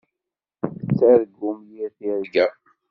Tettargum 0.77 1.59
yir 1.75 1.91
tirga. 1.97 2.47